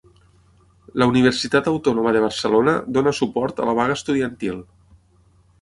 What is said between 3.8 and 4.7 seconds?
vaga estudiantil.